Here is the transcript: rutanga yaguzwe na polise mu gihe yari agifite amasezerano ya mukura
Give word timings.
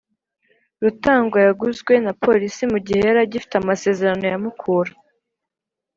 rutanga 0.83 1.37
yaguzwe 1.45 1.93
na 2.05 2.11
polise 2.21 2.63
mu 2.71 2.77
gihe 2.85 3.01
yari 3.07 3.19
agifite 3.25 3.53
amasezerano 3.57 4.23
ya 4.31 4.37
mukura 4.43 4.91